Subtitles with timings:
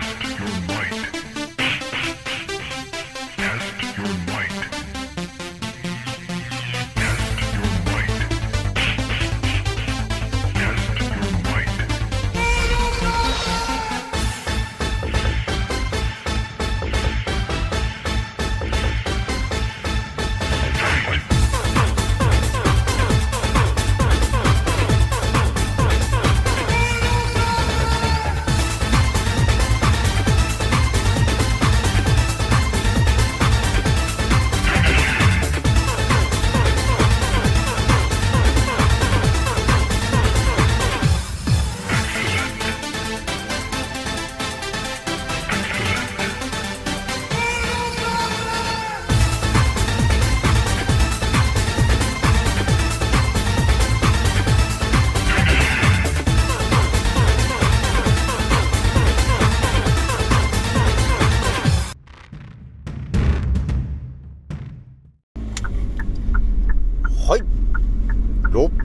[0.00, 1.33] Test your might.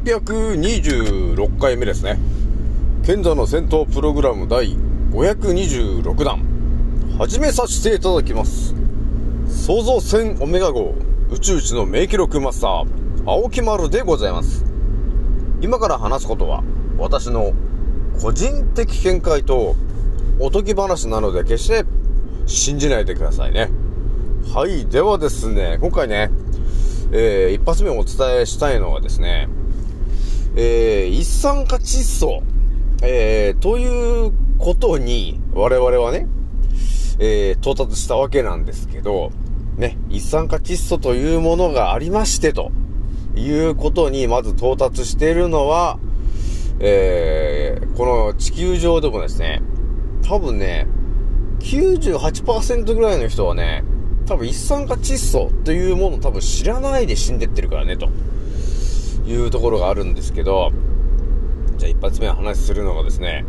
[0.09, 2.17] 626回目ですね。
[3.05, 4.75] 賢者の戦闘プログラム第
[5.11, 6.43] 526弾。
[7.19, 8.73] 始めさせていただきます。
[9.47, 10.95] 創造船オメガ号
[11.29, 12.87] 宇宙一の名記録マスター、
[13.27, 14.65] 青木丸でございます。
[15.61, 16.63] 今から話すことは、
[16.97, 17.53] 私の
[18.19, 19.75] 個人的見解と
[20.39, 21.85] おとぎ話なので決して
[22.47, 23.69] 信じないでくださいね。
[24.55, 24.87] はい。
[24.87, 26.31] ではですね、今回ね、
[27.11, 29.47] えー一発目お伝えしたいのはですね、
[30.55, 32.41] えー一酸化窒素、
[33.03, 36.27] えーということに、我々はね、
[37.19, 39.31] えー到達したわけなんですけど、
[39.77, 42.71] ね、一酸化窒素というものがありまして、と
[43.35, 45.99] いうことに、まず到達しているのは、
[46.79, 49.61] えーこの地球上でもですね、
[50.23, 50.87] 多分ね、
[51.59, 53.83] 98%ぐらいの人はね、
[54.25, 58.09] 多分一酸化窒素というものを多分知らないで死んでってるからね、と。
[59.29, 60.71] いうところがあるんですけど、
[61.77, 63.45] じゃあ一発目お話しするのがですね、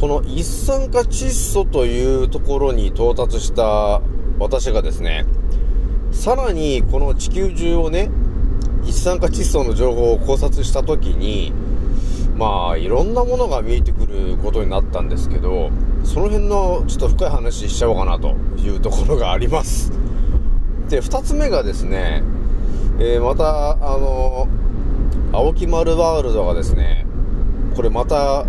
[0.00, 4.00] この一酸化窒素というところに到達した
[4.38, 5.26] 私がですね、
[6.12, 8.10] さらにこの地球中をね、
[8.84, 11.52] 一酸化窒素の情報を考察したときに、
[12.36, 15.70] まあ、いろんなものが見えてくることになったんですけど、
[16.04, 19.92] その辺のちょっと深い話しちゃおうかなというところがあります。
[20.88, 22.22] で、二つ目がですね、
[22.98, 24.48] えーまた、あの、
[25.32, 27.06] 青木丸ワールドがですね、
[27.76, 28.44] これまた、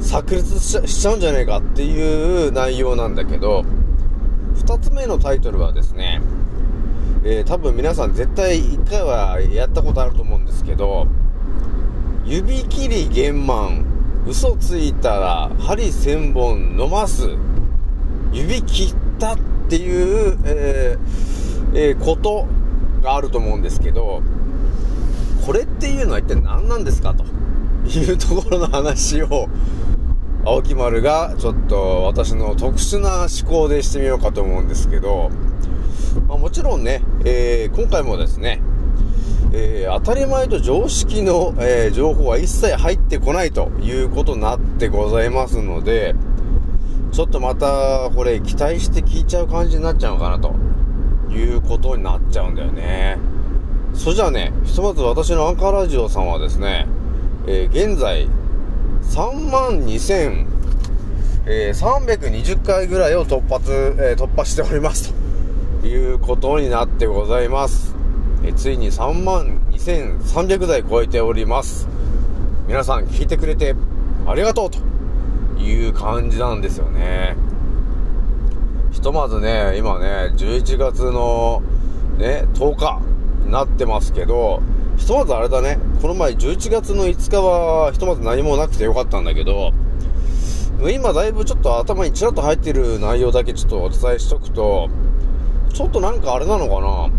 [0.00, 3.64] 炸裂しちゃうんじゃねえかっていう内容なんだけど、
[4.54, 6.22] 二つ目のタイトルはですね、
[7.24, 11.08] えー多分皆さん絶対一回はやったことあると思うんですけど、
[12.24, 13.84] 指切り玄満、
[14.28, 17.30] 嘘ついたら針千本飲ます、
[18.32, 22.46] 指切ったっていう、えーえーこと
[23.02, 24.22] があると思うんですけど、
[25.44, 27.24] これっていうのは一体何なんですかと
[27.88, 29.48] いうところの話を、
[30.46, 35.30] 青木丸がちょっと私の特殊な思考でしてみようかと思うんですけど、
[36.28, 38.60] まあ、もちろんね、えー今回もですね、
[39.52, 46.14] えー当たり前と常識の、えー情報は一切入ってこないということになってございますので、
[47.12, 50.54] ちょっとまたこれ期待して聞いちゃう感じになっちゃうのかなと
[51.30, 53.33] いうことになっちゃうんだよね。
[53.94, 56.86] それじゃあね、ひとまず私のアンカーラジオさんはですね、
[57.46, 58.28] えー現在
[59.02, 60.46] 3万2000、
[61.46, 65.14] えー320回ぐらいを突発、えー突破しております
[65.80, 67.94] ということになってございます。
[68.42, 71.88] えーついに3万2300台超えております。
[72.66, 73.74] 皆さん聞いてくれて
[74.26, 74.78] ありがとうと
[75.62, 77.36] いう感じなんですよね。
[78.92, 81.62] ひとまずね、今ね、11月の
[82.18, 83.00] ね、10日
[83.50, 84.62] なってますけど、
[84.96, 89.72] ひとまずあれだね、この前11月の5日はひとまず何もなくてよかったんだけど、
[90.92, 94.88] 今だいぶちょっと頭にちらっと入ってる内容だけちょっとお伝えしとくと、
[95.72, 97.10] ちょっとなんかあれなのかな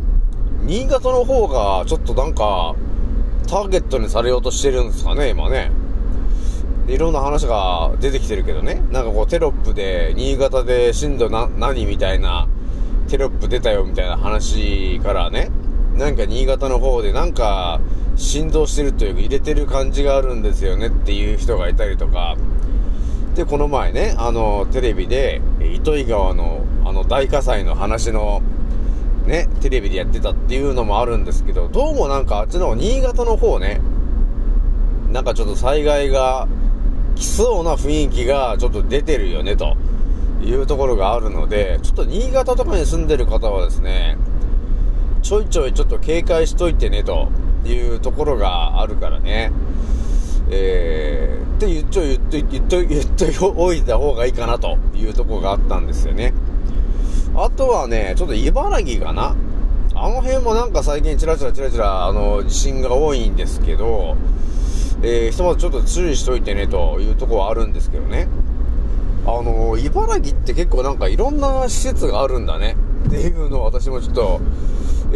[0.64, 2.76] 新潟の方がちょっとなんか
[3.48, 5.72] ターゲットにされようとしてるんですかね、今ね。
[6.88, 8.84] いろんな話が出てきてるけどね。
[8.92, 12.48] なんかこうテロップで、新潟で震度な、何みたいな、
[13.08, 15.50] テロップ出たよみたいな話からね、
[15.98, 17.80] なんか新潟の方でなんか
[18.16, 22.36] 振動してるというか入れてる感じがあるんですよねっていう人がいたりとか、
[23.36, 28.42] で、この前ね、あの、テレビで、糸魚川の、あの、大火災の話の、
[29.26, 33.82] ね、テレビでやってたっていうのもあるんですけど、どうもなんかあっちの新潟の方ね、
[35.12, 36.48] なんかちょっと災害が
[37.16, 39.76] 来そうな雰囲気がちょっと出てるよね、と
[40.42, 44.18] いうところがあるので、ちょっと新潟とかに住んでる方はですね、
[45.26, 47.30] ちょいちょいちょっと警戒しといてねと
[47.66, 49.52] いうところがあるからね。
[50.52, 53.06] えー、って言っちょ言っと、言っと、言っ
[53.40, 56.32] と おいた方がいいかなというところがあったんですよね。
[57.36, 59.36] あとはね、ちょっと茨城かな
[59.96, 64.16] あの辺もなんか最近チラチラチラチラ、あの、地震が多いんですけど、
[65.02, 68.28] えー、ひとまずちょっと注意しといてねというところはあるんですけどね。
[69.26, 72.78] あの、茨城って結構なんかいろんな施設があるんだね
[73.08, 74.40] っていうのを私もちょっと、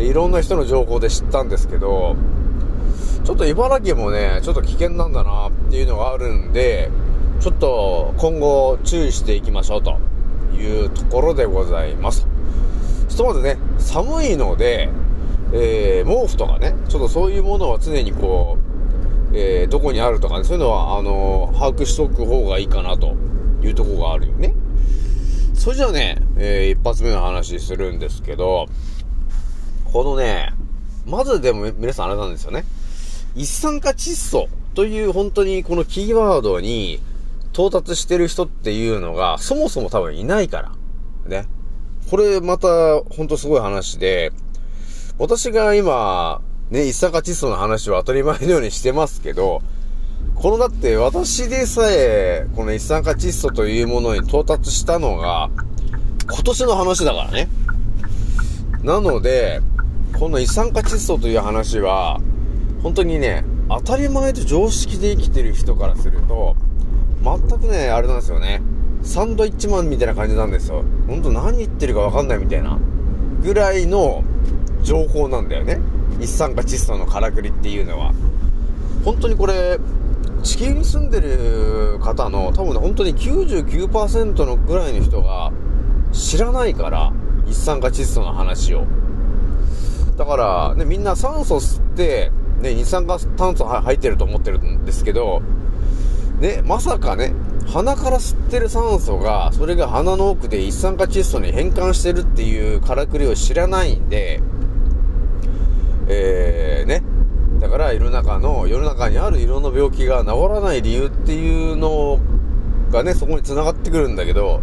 [0.06, 2.16] いろんな人の情報で知ったんですけど、
[3.24, 6.90] ちょっと茨城もね、ちょっと危険なんだなっていうのがあるんで、
[7.40, 9.98] ちょっと今後注意していきましょうと
[10.54, 12.28] いうところでございます。
[13.08, 14.90] ひとまずね、寒いので、
[15.54, 18.58] えー、毛布とかね、ちょっとそういうものは常にこ
[19.32, 23.16] う、えー、どこにあるとかね、そういうのは、あのー、把握しておく方がいいかなと
[23.62, 24.54] いうとこがあるよね。
[25.54, 28.68] それじゃあね、えー、一発目の話するんですけど、
[29.92, 30.54] このね、
[31.06, 32.64] まずでも皆さんあれなんですよね。
[33.36, 37.00] 一酸化窒素という本当にこのキーワードに
[37.54, 40.72] 到達してる人っていうのがそもそも多分いないから。
[41.28, 41.48] ね。
[42.10, 44.32] これまた本当すごい話で、
[45.18, 49.62] 私が今、ね、一酸化窒素の話は当たり前のようにしてますけど、
[50.36, 55.50] このだって私でさえ、この一酸化窒素というものに到達したのが、
[56.32, 57.50] 今年の話だからね。
[58.84, 59.62] なので、
[60.18, 62.20] この一酸化窒素という話は、
[62.84, 66.56] 本当にね、当たり前と常識で生きてる人からすると、
[67.24, 68.62] 全くね、あれなんですよね。
[69.02, 70.84] サンドイッチマンみたいな感じなんですよ。
[71.08, 72.78] ほんと何言ってるかわかんないみたいな。
[73.42, 74.24] ぐらいの
[74.82, 75.80] 情報なんだよね。
[76.20, 78.14] 一酸化窒素のからくりっていうのは。
[79.06, 79.80] 本当にこれ、
[80.44, 85.52] 地球に住んでる方の多分ね、本当に99%のぐらいの人が
[86.12, 87.14] 知らないから、
[87.48, 88.86] 一酸化窒素の話を。
[90.20, 92.30] だから、ね、みんな酸素吸って、
[92.60, 95.42] ね、二酸化炭素入ってると思ってるんですけど、
[96.42, 97.34] ね、まさかね、
[97.68, 104.42] 鼻から吸ってる酸素が、それが鼻の奥で一酸化窒素に変換してるっていうからくりを知らないんで、
[106.10, 107.02] えー、ね、
[107.62, 112.20] だから世の中の、世の中にあるいろんな病気が治らない理由っていうの
[112.92, 114.60] がね、そこに繋がってくるんだけど、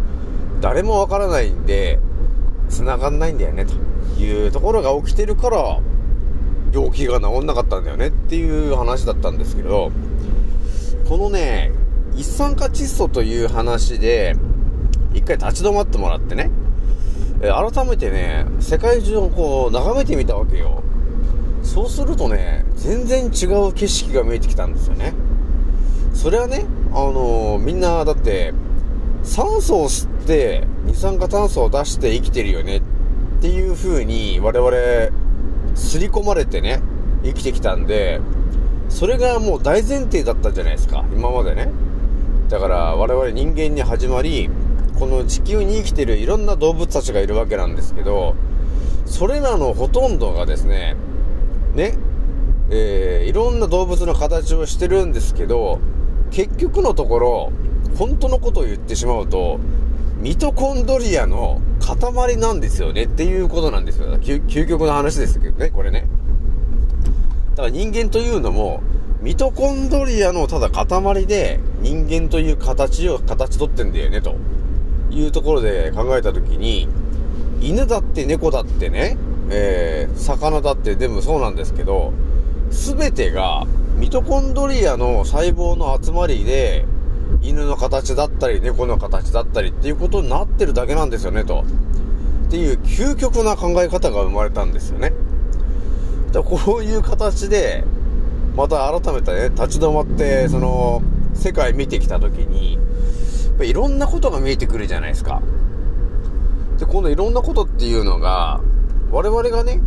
[0.61, 1.97] 誰もわからないんで、
[2.69, 3.86] 繋がんないんだよね、と。
[4.19, 5.79] いうところが起きてるから、
[6.73, 9.91] 病気が治んなかったんだよねっていう話だったんですけど、
[11.07, 11.71] このね、
[12.15, 14.35] 一酸化窒素という話で、
[15.13, 16.51] 一回立ち止まってもらってね、
[17.41, 20.83] 改めてね、世界中をこう眺めてみたわけよ。
[21.63, 25.13] そうするとね、全然違う景色が見えてきたんですよね。
[26.13, 28.53] それはね、あのー、みんなだって、
[29.23, 32.81] 酸素を吸って二酸化炭素を出して生きてるよねっ
[33.37, 34.71] っていう風に我々
[35.75, 36.81] 刷り込まれてね、
[37.23, 38.19] 生きてきたんで、
[38.89, 41.71] それがもう大前提だったじゃないですか、今までね。
[42.49, 44.49] だから我々人間に始まり、
[44.97, 48.33] この地球に生きてるいろんな動物たちがいるわけなんですけど、
[49.05, 50.95] それらのほとんどがですね、
[51.75, 51.95] ね、
[52.71, 55.79] えー、いろんな動物の形をしてるんですけど、
[56.31, 57.51] 結局のところ、
[57.99, 59.59] 本当のことを言ってしまうと、
[60.19, 64.17] ミトコンドリアの塊なんですよねっていうことなんですよ。
[64.17, 66.07] 究極の話ですけどね、これね。
[67.51, 68.81] だから人間というのも、
[69.21, 74.35] ミトコンドリアのただ塊で人間という形を形取ってんだよね、と
[75.11, 76.87] いうところで考えたときに、
[77.61, 79.17] 犬だって猫だってね、
[79.49, 82.11] えー、魚だって全部そうなんですけど、
[82.71, 83.65] すべてが
[83.97, 86.85] ミトコンドリアの細胞の集まりで、
[87.41, 91.63] 犬の形だったり、猫の形だったりっていうことになってるだけなんですよね、と。
[92.47, 95.13] っていう究極な考え方が生まれたんですよね。
[96.31, 97.83] だこういう形で、
[98.55, 101.01] また改めてね、立ち止まって、その、
[101.33, 102.79] 世界見てきたときに、
[103.61, 105.41] いろんなことが見えてくるじゃないですか。
[106.79, 108.61] で、このいろんなことっていうのが、
[109.11, 109.81] 我々がね、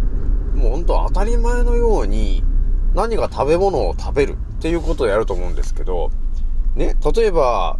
[0.55, 2.45] もうほんと当たり前のように、
[2.95, 6.11] 何が食べ物を食べるっていうことをやると思うんですけど、
[6.81, 7.79] ね、例えば、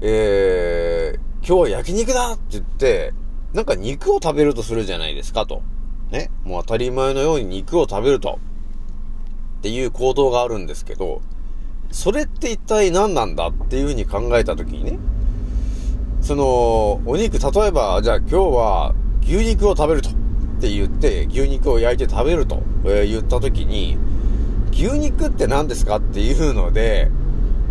[0.00, 3.12] えー、今日は焼肉だって言って、
[3.52, 5.62] なんか肉を食べるとするじゃないですかと。
[6.12, 8.38] ね、もう当たり前のように肉を食べると。
[9.58, 11.20] っていう行動があるんですけど、
[11.90, 15.00] それって一体何なんだっていうふうに考えたときにね、
[16.20, 20.10] その、お肉、例えば、じゃあ今日は牛肉を食べると。
[20.10, 20.12] っ
[20.60, 23.98] て言って、牛肉を焼いて食べると、え言ったときに、
[24.70, 27.10] 牛肉って何ですかっていうので、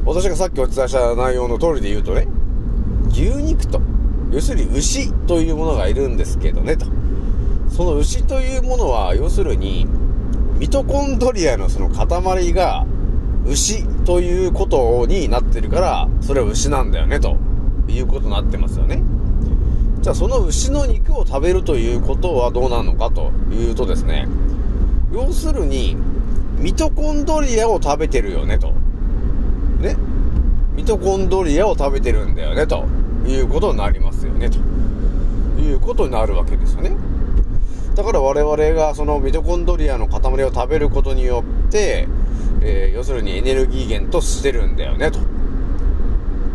[0.08, 2.30] 私がさっきお伝えした内容の通りで言うとね、
[3.10, 3.82] 牛肉と
[4.32, 6.86] 要するに牛というものがいるんですけどね、と。
[7.70, 9.86] その牛というものは、要するに、
[10.60, 12.86] ミトコンドリアのその塊が、
[13.46, 17.36] 牛ということになってるから、それは牛なんだよね、と
[17.90, 19.04] いうことになってますよね。
[20.00, 24.26] じゃあその牛の肉を食べるということはどうなのかというとですね、
[25.14, 25.98] 要するに、
[26.60, 28.74] ミトコンドリアを食べてるよね、と。
[29.80, 29.96] ね。
[30.76, 32.86] ミトコンドリアを食べてるんだよね、と
[33.26, 34.60] いうことになりますよね、と
[35.60, 36.92] いうことになるわけですよね。
[37.96, 42.08] だから我々がそのミトコンドリアの塊を食べることによって、
[42.62, 45.20] えー要するにエネルギー源としてるんだよね、と。
[45.20, 45.22] っ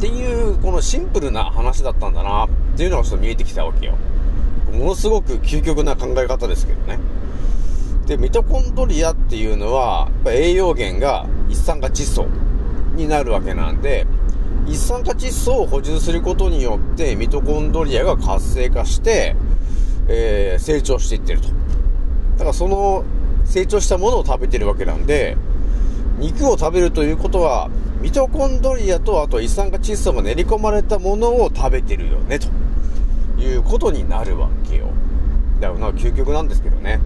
[0.00, 3.94] ていう、このシンプルな話だったんだな、っていうのがちょっと見えてきたわけよ。
[4.72, 6.98] ものすごく究極な考え方ですけどね。
[8.06, 12.26] で、ミトコンドリアっていうのは、やっぱ栄養源が一酸化窒素
[12.94, 14.06] になるわけなんで、
[14.66, 19.34] 一酸化窒素を補充することによって、ミトコンドリアが活性化して、
[20.08, 21.48] えー成長していってると。
[21.48, 23.04] だからその
[23.44, 25.36] 成長したものを食べてるわけなんで、
[26.18, 27.70] 肉を食べるということは、
[28.00, 32.48] ミトコンドリアとあと一酸化窒素が練り込まれたものを食べてるよね、と
[33.40, 34.86] いうことになるわけよ。
[35.60, 37.00] だからまあ究極なんですけどね。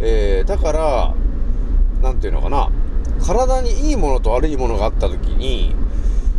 [0.00, 1.14] えー、だから、
[2.02, 2.70] なんていうのかな、
[3.24, 5.74] 体にいいものと悪いものがあった時に、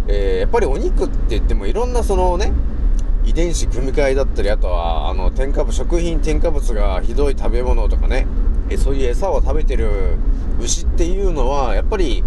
[0.07, 2.51] えーやっぱりお肉って言ってもいろんなそのね、
[3.25, 8.27] 遺伝子組み換えだったり、あとは、あの、添加物、食品添加物がひどい食べ物とかね、
[8.69, 10.17] えそういう餌を食べてる
[10.59, 12.23] 牛っていうのは、やっぱり、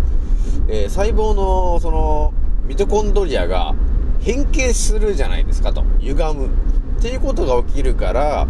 [0.68, 2.32] えー細胞の、その、
[2.66, 3.74] ミトコンドリアが
[4.20, 5.84] 変形するじゃないですかと。
[6.00, 6.46] 歪む。
[6.46, 8.46] っていうことが起きるから、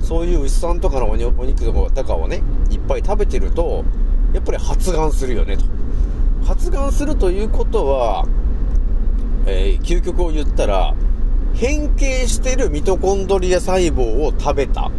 [0.00, 3.84] そういう牛さんとかのおにお肉とかをね、いっぱい食べてると、
[4.38, 5.64] やっぱり発がんするよねと。
[6.46, 8.24] 発がんするということは、
[9.46, 10.94] えー究極を言ったら、
[11.54, 14.92] 変形してるミトコンドリア細胞を食べた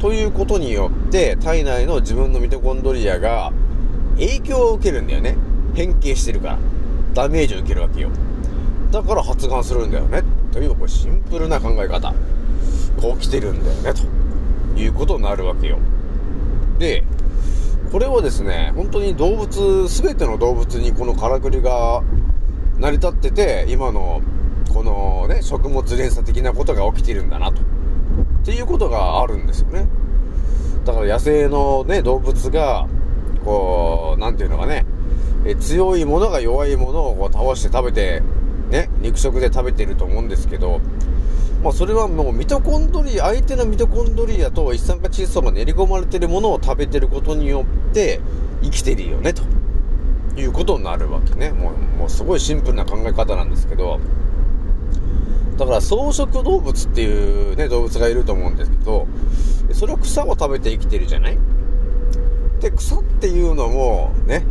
[0.00, 3.52] ということによって体内の自分のミトコンドリアが
[4.16, 5.36] 影響を受けるんだよね。
[5.74, 6.58] 変形してるから。
[7.14, 8.10] ダメージを受けるわけよ。
[8.90, 10.24] だから発がんするんだよね。
[10.52, 12.14] というこれシンプルな考え方が
[13.18, 14.00] 起きてるんだよね。
[14.74, 15.78] ということになるわけよ。
[16.80, 17.04] で
[17.90, 22.02] これはですね本当に動物全ての動物にこのからくりが
[22.78, 24.22] 成り立ってて今の
[24.72, 27.60] このね食物連鎖的なことが起きてるんだなと。
[27.60, 29.88] っていうことがあるんですよね。
[30.84, 32.86] だから野生のね動物が
[33.44, 34.86] こうなんていうのかね
[35.44, 38.22] え強いものが弱いものをこう倒して食べて
[38.70, 40.80] ね肉食で食べてると思うんですけど
[41.62, 48.20] まあそれはもうミトコンドリア相手のミトコンドリアと一酸化窒素が練り込まれてるものを食べてることによって
[48.62, 49.42] 生きてるよねと。
[50.36, 51.50] いうことになるわけね。
[51.50, 53.98] もう、もうすごいシンプルな考え方なんですけど、
[55.58, 59.08] だから草食動物っていうね、動物がいると思うんですけど、
[59.72, 61.38] それは草を食べて生きてるじゃない？
[62.60, 64.46] で、草っていうのも、ね、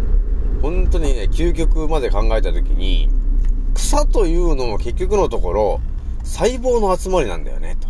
[0.61, 3.09] 本当にね、究極まで考えたときに、
[3.73, 5.81] 草というのも結局のところ、
[6.29, 7.87] 細胞の集まりなんだよね、と。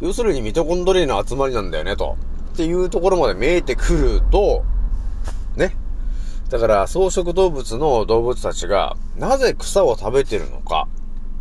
[0.00, 2.16] 要するにミトコンドリアの集まりなんだよね、と。
[2.54, 4.64] っていうところまで見えてくると、
[5.56, 5.76] ね、
[6.48, 10.88] だから草食動物の動物たちがなぜ草を食べてるのか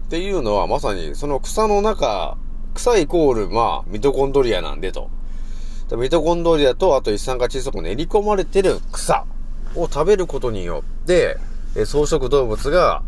[0.07, 2.37] っていうのはまさにその草の中、
[2.75, 5.09] 草イコールまあミトコンドリアなんでと。
[5.97, 9.25] ミトコンドリアとあと一酸化窒素が練り込まれてる草
[9.75, 11.37] を食べることによって、
[11.75, 13.03] え草食動物が、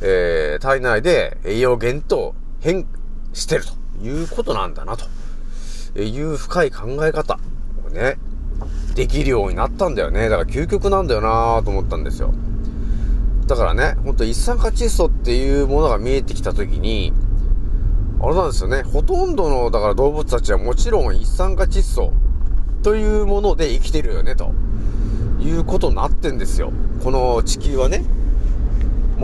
[0.00, 2.34] えー体内で栄養源と
[2.64, 2.86] 変
[3.34, 3.64] してる
[4.00, 7.38] ということなんだなという深い考え方
[7.86, 8.16] をね、
[8.94, 10.30] できるようになったんだよね。
[10.30, 12.32] だから究極なんだよなと思ったんですよ。
[13.46, 17.12] だからね、ほんと一酸化窒素っていうものが見えてきたときに、
[18.22, 22.14] あれなんですよね、ほとんどの、だから動物たちはもちろん一酸化窒素
[22.82, 24.54] というもので生きてるよね、と
[25.38, 26.72] いうことになってんですよ。
[27.02, 28.06] この地球はね。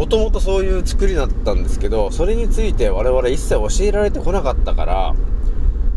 [0.00, 5.14] もともとそういう作りだったんですけど、それについて我々一切教えられてこなかったから、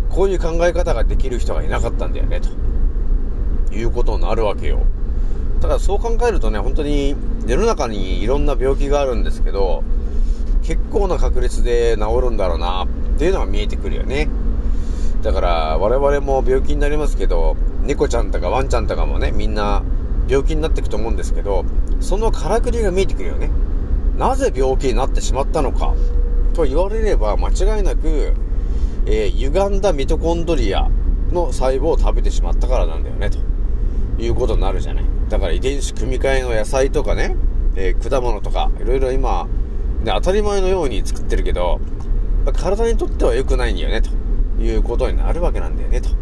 [0.10, 2.50] こういう考え方ができる人がいなかったんだよね、と。
[3.74, 4.82] いうことになるわけよ。
[5.62, 7.16] だからそう考えるとね、本当に
[7.48, 9.86] 世の中にいろんな病気があるんですけど、
[10.64, 14.28] 結構な確率で治るんだろうなっていうのが見えてくるよね。
[15.22, 19.82] だから我々も病気になりますけど、猫ちゃんとかワンちゃんとかもね、みんな
[20.28, 21.64] 病気になっていくと思うんですけど、
[22.02, 23.50] そのからくりが見えてくるよね。
[24.18, 25.94] なぜ病気になってしまったのか？
[26.54, 28.34] と言われれば間違いなく、
[29.06, 30.90] えー歪んだミトコンドリア
[31.32, 33.40] の細胞を食べてしまったからなんだよね、と
[34.22, 35.04] いうことになるじゃない。
[35.30, 37.36] だから遺伝子組み換えの野菜とかね、
[37.76, 39.48] えー果物とか、いろいろ今、
[40.04, 41.80] ね、当たり前のように作ってるけど、
[42.56, 44.12] 体にとっては良くないんだよね、と
[44.62, 46.10] いうことになるわけなんだよね、と。
[46.10, 46.14] っ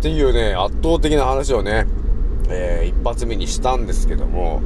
[0.00, 1.86] ていうね、圧倒的な話をね、
[2.48, 4.62] えー、一発目にしたんですけども、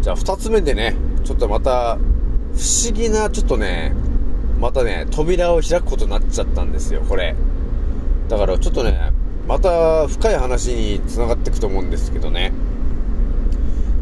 [0.00, 1.96] じゃあ二つ目でね、ちょっとまた、
[2.54, 3.94] 不思議な、ちょっとね、
[4.60, 7.34] またね、扉を開くことになっちゃったんですよ、これ。
[8.28, 9.12] だからちょっとね、
[9.48, 12.52] また深い話に繋がっていくと思うんですけどね。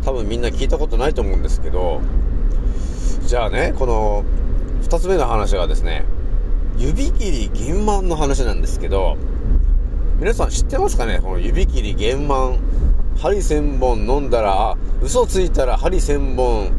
[0.05, 2.01] 多分みんな聞いたことないと思うんですけど、
[3.27, 4.25] じゃあね、この、
[4.83, 6.05] 二つ目の話がですね、
[6.77, 9.17] 指切り玄満の話なんですけど、
[10.19, 11.21] 皆さん知ってますかね？
[11.23, 12.59] この指切り玄満、
[13.17, 16.71] 針千本飲んだら、あ、嘘ついたら針千本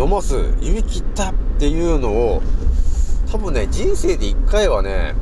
[0.00, 2.42] 飲ます、指切ったっていうのを、
[3.30, 5.14] 多分ね、人生で一回はね、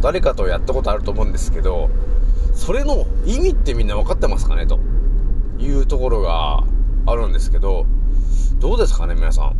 [0.00, 1.90] 誰かとやったことあると思うんですけど、
[2.54, 4.78] それの意味ってみんな分かってますかねと
[5.58, 6.62] いうところが
[7.06, 7.84] あるんですけど、
[8.60, 9.56] どうですかね皆さん。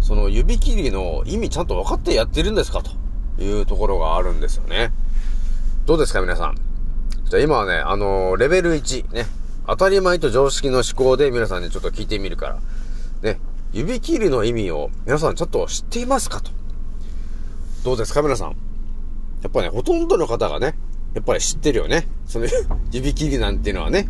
[0.00, 2.80] その指切りの意味ちゃんと分かってやってるんですか？
[2.82, 4.92] というところがあるんですよね。
[5.84, 6.56] どうですか皆さん。
[7.24, 9.26] じゃあ今はね、あのー、レベル1、ね、
[9.66, 12.58] 当たり前と常識の思考で皆さんにちょっと聞いてみるから、
[13.22, 13.40] ね、
[13.76, 16.50] 指切りの意味を皆さんちょっと知っていますかと。
[17.84, 18.56] どうですか皆さん。
[19.42, 20.74] やっぱね、ほとんどの方がね、
[21.12, 22.08] やっぱり知ってるよね。
[22.26, 22.46] その
[22.90, 24.08] 指切りなんていうのはね。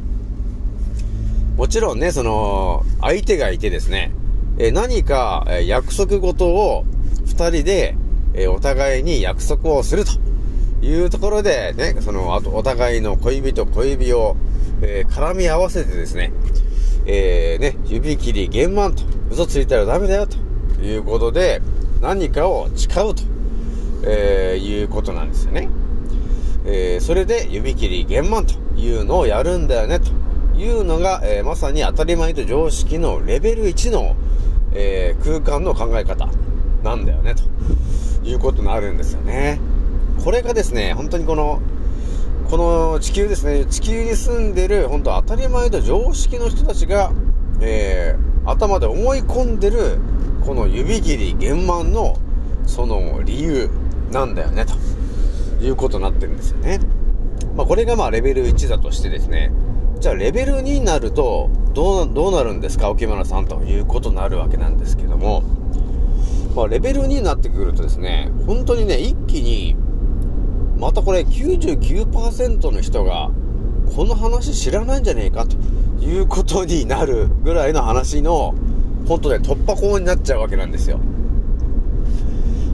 [1.57, 4.13] もちろんね、その、相手がいてですね、
[4.59, 6.85] え何か、え約束事を
[7.25, 7.97] 二人で、
[8.35, 10.13] えお互いに約束をすると
[10.81, 14.37] いうところでね、その、あとお互いの恋人、恋指を、
[14.81, 16.33] えー、絡み合わせてですね、
[17.07, 20.37] えー、ね、指切り玄満と、嘘ついたらダメだよと
[20.83, 21.63] いうことで、
[22.01, 23.23] 何かを誓うと、
[24.05, 25.69] えー、いうことなんですよね。
[26.65, 30.11] えー、それで指切り玄満というのをやるんだよね、と
[30.59, 34.17] いうのが、えー、まさに当たり前と常識のレベル1の、
[34.73, 36.29] えー、空間の考え方
[36.83, 37.35] なんだよね、
[38.23, 39.61] ということになるんですよね。
[40.25, 41.61] これがですね、本当にこの、
[42.51, 47.13] この地球ですね、地球に住んでる、本当当たり前と常識の人たちが、
[47.61, 49.99] えー、頭で思い込んでる、
[50.45, 52.17] この指切り玄満の、
[52.65, 53.69] その理由
[54.13, 56.79] なんだよね、ということになってるんですよね。
[57.57, 59.51] まあ、これがまあレベル1だとしてですね、
[59.99, 65.43] じゃあレベル2になると、どう、どうなるんですか、沖村さんということになるわけなんですけども、
[66.55, 69.75] まあ、レベル2になってくるとですね、本当にね、一気に、
[70.79, 73.31] またこれ99%の人が、
[73.95, 75.57] この話知らないんじゃねえかと
[76.05, 78.55] いうことになるぐらいの話の、
[79.07, 81.01] 本当ね、突破口になっちゃうわけなんですよ。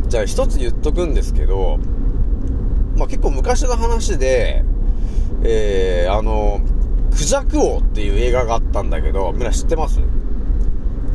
[0.09, 1.79] じゃあ一つ言っとくんですけど、
[2.97, 4.65] まあ結構昔の話で、
[5.45, 6.61] えー、あの、
[7.11, 10.01] クジャク王っていう映画があったんだけど、みんな知ってます？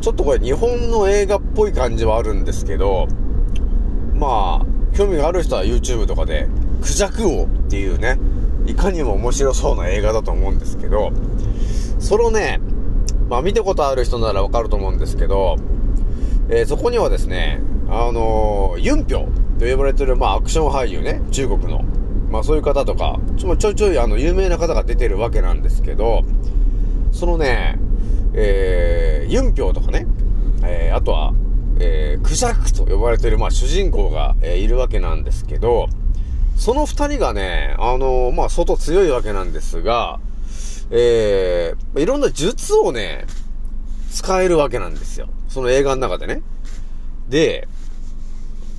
[0.00, 3.08] ちょっとこれ日本の映画っぽい感じはあるんですけど、
[4.14, 6.48] まあ、興味がある人は YouTube とかで、
[6.80, 8.18] クジャク王っていうね、
[8.66, 11.10] いかにも面白そうな映画だと思うんですけど、
[11.98, 12.60] それをね、
[13.28, 15.56] まあ見たことある人ならわかると思うんですけど、
[16.48, 19.26] えー、そこにはですね、あのー、ユンピョ
[19.58, 21.82] と呼ばれてる、まあアクション俳優ね、中国の。
[22.30, 26.22] まあそういう方とか、ちょちょいちょいあの、有名な方が出てるわけなんですけど、
[27.12, 27.78] そのね、
[28.34, 30.06] えー、ユンピョウとかね、
[30.62, 31.32] えー、あとは、
[31.80, 35.88] えー、クジャクと呼ばれてる、まあ主人公が、えー、いるわけなんですけど、
[36.58, 40.18] その二人がね、あのー、まあ相当強いわけなんですが、
[40.90, 43.26] えー、いろんな術をね、
[44.10, 45.28] 使えるわけなんですよ。
[45.48, 46.42] その映画の中でね。
[47.28, 47.68] で、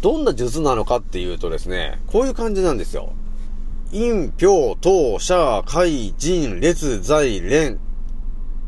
[0.02, 3.14] どんな術なのかっていうとですね、こういう感じなんですよ。
[3.92, 7.80] 陰、氷、当、社、海、人、列、在、連、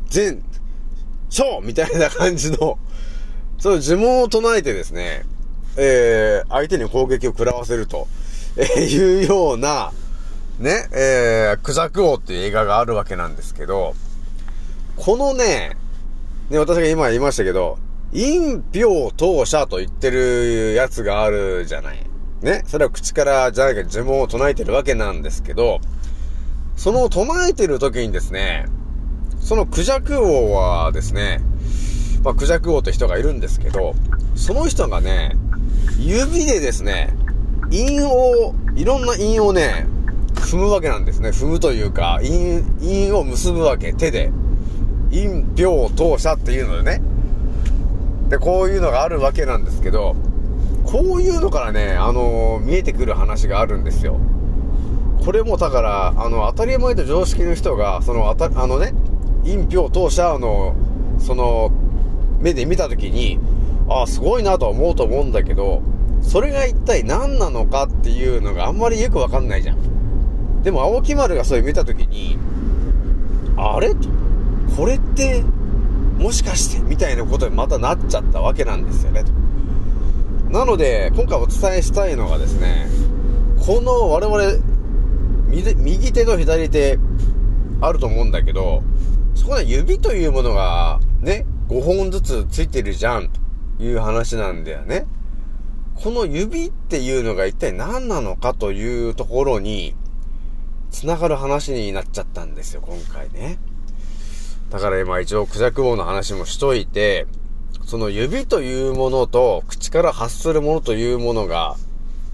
[0.07, 0.41] 全、
[1.29, 2.79] 小みたいな感じの、
[3.59, 5.25] その呪文を唱えてですね、
[5.75, 8.07] えー、相手に攻撃を食らわせると、
[8.57, 9.91] えー、いうような、
[10.59, 13.95] ね、えー、クジャク王っていう映画があるわけなんですけど、
[14.95, 15.77] このね、
[16.49, 17.79] ね、私が今言いましたけど、
[18.11, 22.05] 陰病当社と言ってるやつがあるじゃない。
[22.41, 22.63] ね。
[22.67, 25.79] それは口からじゃないか呪文を唱えてるわけなんですけど、
[26.75, 28.65] その唱えてる時にですね、
[29.39, 31.41] そのクジャク王はですね、
[32.23, 33.95] まあ、クジャク王って人がいるんですけど、
[34.35, 35.35] その人がね、
[35.99, 37.13] 指でですね、
[37.71, 39.87] 陰を、いろんな陰をね、
[40.35, 41.29] 踏むわけなんですね。
[41.29, 44.29] 踏むというか、陰、陰を結ぶわけ、手で。
[45.09, 47.01] 陰、病、当社っていうのでね。
[48.27, 50.15] で、こういうのがあるわけなんですけど、
[50.83, 54.19] こういうのからね、あのー、見えてくる話があるんですよ。
[55.23, 58.93] これもだから、あの、当たり前と常識の人が、その、あた、あのね、
[59.45, 60.75] 陰票当社の、
[61.19, 61.71] その、
[62.41, 63.39] 目で見たときに、
[63.87, 65.81] ああ、すごいなとは思うと思うんだけど、
[66.21, 70.63] それが一体何なのかっていうのがあんまりよくわかんないじゃん。
[70.63, 72.37] でも、青木丸がそれ見たときに、
[73.57, 73.93] あれ、
[74.77, 75.43] これって、
[76.17, 79.23] もしかしてみたいなことにまたなっちゃったわけなんですよね、
[80.51, 82.87] なので、今回お伝えしたいのがですね、
[83.65, 84.63] この我々、
[85.49, 86.99] 右手と左手
[87.81, 88.83] あると思うんだけど、
[89.33, 93.29] そこには指というものがね、5本ずつついてるじゃん、
[93.77, 95.07] という話なんだよね。
[96.03, 99.93] この指っていうのが一体何なのかというところに、
[100.89, 103.59] 繋がる話になっちゃったんですよ、今回ね。
[104.71, 107.27] だから今一応クジャク王の話もしといて、
[107.85, 111.75] その指というものと口から発するものというものが、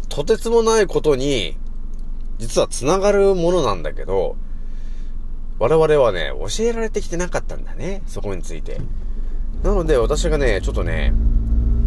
[0.08, 1.58] とてつもないことに、
[2.38, 4.38] 実は繋がるものなんだけど、
[5.60, 8.80] 我々はね、教えられてきてなかったんだね、そこについて。
[9.62, 11.14] なので私がね、ちょっとね、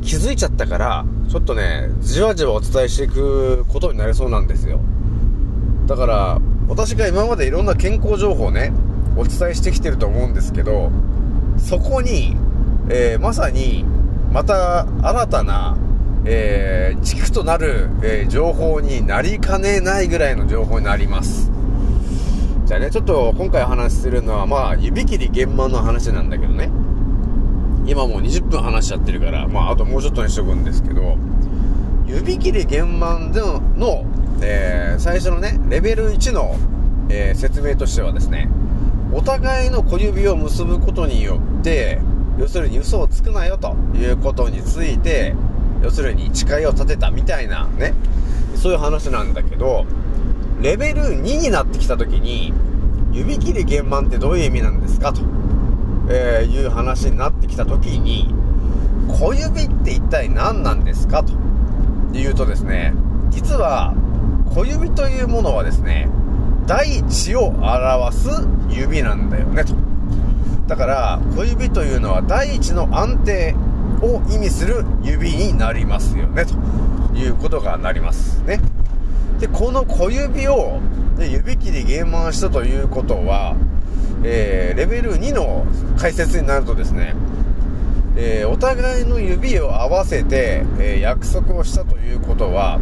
[0.02, 4.80] 気づいちゃったから、ちょっとね、じわじわお伝えしていくことになりそうなんですよ。
[5.86, 8.72] だから、私が今までいろんな健康情報をね、
[9.16, 10.90] お伝えしてきてると思うんですけど、
[11.58, 12.36] そこに、
[12.88, 13.84] えーまさに、
[14.32, 15.76] また新たな、
[16.24, 21.50] えー軸となる、えー情報になりかねないぐらいの情報になります。
[22.66, 26.70] じゃあね、ちょっと今回お話しするのは、まあ、指切り玄満の話なんだけどね。
[27.90, 31.18] 今もう20分話しちゃってるから、まあ、あともうちょっとにしとくんですけど、
[32.06, 34.04] 指切り玄満での、
[34.40, 36.56] えー最初のね、レベル1の、
[37.08, 38.48] えー説明としてはですね、
[39.12, 42.00] お互いの小指を結ぶことによって、
[42.38, 45.34] 要するに嘘をつくなよということについて、
[45.82, 47.94] 要するに誓いを立てたみたいなね、
[48.54, 49.84] そういう話なんだけど、
[50.62, 52.52] レベル2になってきたときに、
[53.10, 55.22] 指切り玄満ってどういう意味なんですかと、
[56.10, 58.34] えーいう話になってきたときに、
[59.08, 61.22] 小指って一体何なんですか？
[61.22, 61.32] と
[62.12, 62.92] いうとですね、
[63.30, 63.94] 実は
[64.54, 66.08] 小指というものはですね、
[66.66, 68.28] 大地を表す
[68.68, 69.74] 指なんだよねと。
[70.66, 73.54] だから小指というのは大地の安定
[74.02, 76.54] を意味する指になりますよねと
[77.16, 78.60] いうことがなりますね。
[79.38, 80.80] で、この小指を
[81.16, 83.56] で指切り減満したということは、
[84.24, 85.66] えーレベル2の
[85.98, 87.14] 解説になるとですね、
[88.16, 92.78] えーお互いの指を合わせて、えー約束をしたということは、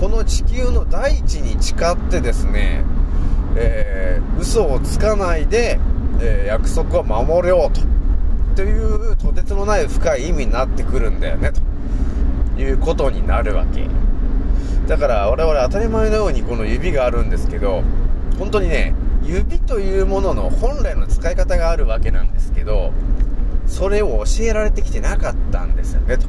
[0.00, 2.82] この地球の大地に誓ってですね、
[3.56, 5.78] えー嘘をつかないで、
[6.20, 7.82] え約束を守れようと。
[8.54, 11.52] という、とてつもない深い意味になってくるんだよね、
[12.56, 13.86] ということになるわけ。
[14.86, 17.82] だから我々当たり前のようにこの指があるんですけど、
[18.38, 22.92] 本当にね、指というものの本来の使い方があるわけなんですけど、
[23.66, 26.26] それを教えられてきてなかったんですよね、と。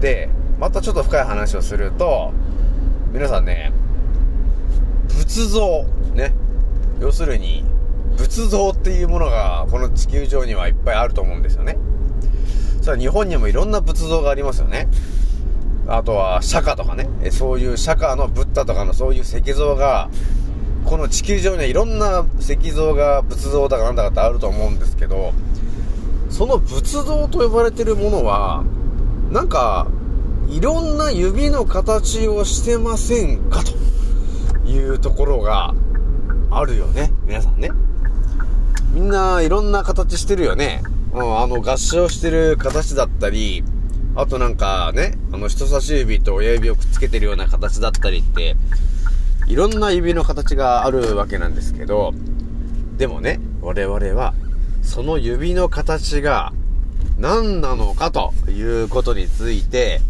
[0.00, 0.28] で、
[0.58, 2.32] またちょっと深い話をすると、
[3.12, 3.72] 皆さんね、
[5.08, 6.34] 仏像、ね、
[7.00, 7.64] 要するに、
[8.16, 11.78] 仏像っていうものがこの地球上にはいっぱいあると思うんですよね。
[12.80, 14.88] それは日本にもいろんな仏像がありますよね。
[15.86, 20.10] あとは釈迦とかね、そういう釈迦のブッダとかのそういう石像が、
[20.88, 25.34] この地球上にはいろんな石像が仏像だかなんだかってあると思うんですけど、
[26.30, 28.64] その仏像と呼ばれてるものは、
[29.30, 29.86] なんか、
[30.48, 35.74] いろんな指の形をしてませんかというところが
[36.50, 37.12] あるよね。
[37.26, 37.70] 皆さんね。
[38.94, 40.82] みんないろんな形してるよね。
[41.12, 43.62] うん、あの合唱してる形だったり、
[44.16, 48.56] あとなんかね、あの人差し指と親指をくっつけてるような形だったりって、
[49.48, 52.12] いろんな指の形があるわけなんですけど、
[52.98, 54.34] でもね、我々は、
[54.82, 56.52] その指の形が
[57.18, 60.02] 何なのかということについて、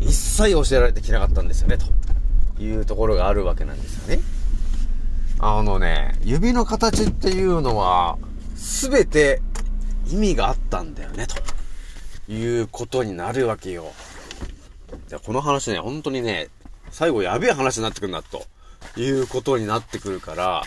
[0.00, 4.22] 一切教えられてきなかったんですよね、というところがあるわけなんですよね。
[5.40, 8.16] あのね、指の形っていうのは、
[8.54, 9.42] すべて
[10.08, 11.26] 意味があったんだよね、
[12.26, 13.92] ということになるわけよ。
[15.26, 16.48] この話ね、本当にね、
[16.90, 18.44] 最後やべえ話になってくるな、と
[18.96, 20.62] いうことになってくるから、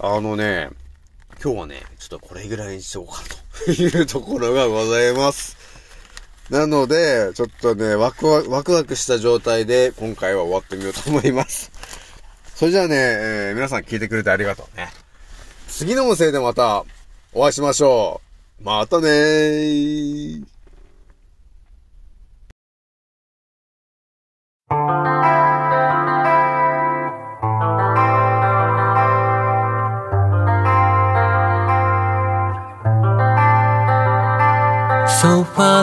[0.00, 0.70] あのね、
[1.42, 3.22] 今日はね、ちょっとこれぐらいにしようか
[3.64, 5.56] というところがございます。
[6.50, 11.70] なので、ちょっとね、ワクワク、ワクワクした状態で今回は終わってみようと思います。
[12.56, 14.88] それじゃあね、えー皆さん聞いてくれてありがとうね。
[15.68, 16.84] 次の音声でまた
[17.32, 18.20] お会いしましょ
[18.60, 18.64] う。
[18.64, 20.59] またねー。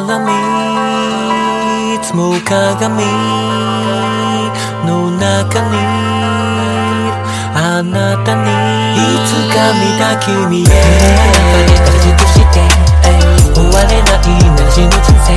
[0.08, 3.04] そばら見つも鏡
[4.88, 5.76] の中に
[7.54, 8.48] あなたに。
[8.96, 10.66] いつか見た君へ。
[11.84, 12.64] 形として
[13.54, 15.36] 終われないなしの人生。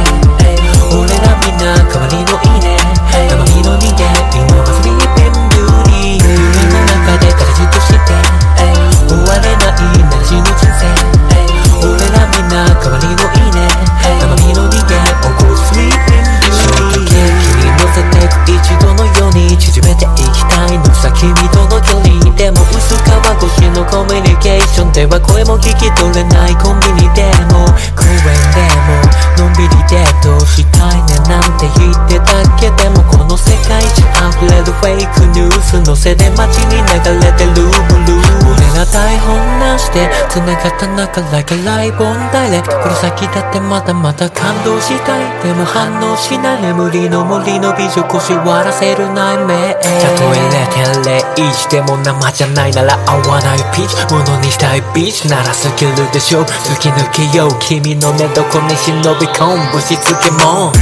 [0.95, 2.79] 俺らみんな代わりのいいね。
[3.11, 6.39] 生身の人間今はスリーピンビューティー夢
[6.71, 8.15] の中で形として
[9.09, 10.87] 終われないなしの人生。
[11.83, 13.40] 俺らみんな代わりのいいね
[21.21, 27.69] 君との距離でも薄皮越しのコミュニケーションでは声も聞き取れないコンビニでも。
[27.93, 28.25] 公園
[28.57, 29.21] でも。
[29.37, 34.01] のんびりデートしたいねなんて言ってたけでもこの世界中
[34.33, 36.89] 溢れるフェイクニュースのせで街に流
[37.21, 38.10] れてるブルー
[38.81, 46.63] 俺ら台本なしで繋がった中 like a live on direct この先だってまだまだ感動したいでも反応しない。
[46.63, 49.81] 眠りの森の美女腰割らせる内面た
[50.17, 54.15] とえ0.01でも生じゃないなら合わないピーチ。
[54.15, 55.29] ものにしたいビーチ。
[55.29, 56.43] ならスキルでしょ。
[56.45, 57.51] 突き抜けよう。
[57.61, 59.73] 君の寝床に忍び込む。
[59.73, 60.73] ぶしつけも